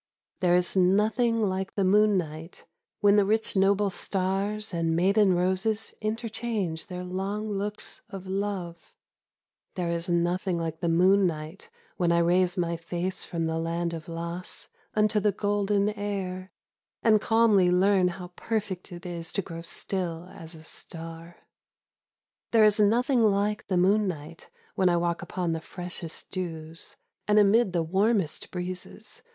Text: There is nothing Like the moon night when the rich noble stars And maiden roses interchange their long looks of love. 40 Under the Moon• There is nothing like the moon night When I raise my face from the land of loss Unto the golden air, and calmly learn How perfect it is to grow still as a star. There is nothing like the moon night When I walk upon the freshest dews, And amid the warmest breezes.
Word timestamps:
There 0.39 0.55
is 0.55 0.75
nothing 0.75 1.43
Like 1.47 1.75
the 1.75 1.83
moon 1.83 2.17
night 2.17 2.65
when 3.01 3.17
the 3.17 3.23
rich 3.23 3.55
noble 3.55 3.91
stars 3.91 4.73
And 4.73 4.95
maiden 4.95 5.35
roses 5.35 5.93
interchange 6.01 6.87
their 6.87 7.03
long 7.03 7.51
looks 7.51 8.01
of 8.09 8.25
love. 8.25 8.77
40 8.77 8.77
Under 8.77 8.77
the 8.81 8.81
Moon• 8.81 9.71
There 9.75 9.95
is 9.95 10.09
nothing 10.09 10.57
like 10.57 10.79
the 10.79 10.89
moon 10.89 11.27
night 11.27 11.69
When 11.97 12.11
I 12.11 12.17
raise 12.17 12.57
my 12.57 12.75
face 12.75 13.23
from 13.23 13.45
the 13.45 13.59
land 13.59 13.93
of 13.93 14.07
loss 14.07 14.69
Unto 14.95 15.19
the 15.19 15.31
golden 15.31 15.89
air, 15.89 16.51
and 17.03 17.21
calmly 17.21 17.69
learn 17.69 18.07
How 18.07 18.29
perfect 18.29 18.91
it 18.91 19.05
is 19.05 19.31
to 19.33 19.43
grow 19.43 19.61
still 19.61 20.29
as 20.33 20.55
a 20.55 20.63
star. 20.63 21.35
There 22.49 22.63
is 22.63 22.79
nothing 22.79 23.21
like 23.23 23.67
the 23.67 23.77
moon 23.77 24.07
night 24.07 24.49
When 24.73 24.89
I 24.89 24.97
walk 24.97 25.21
upon 25.21 25.51
the 25.51 25.61
freshest 25.61 26.31
dews, 26.31 26.95
And 27.27 27.37
amid 27.37 27.71
the 27.71 27.83
warmest 27.83 28.49
breezes. 28.49 29.21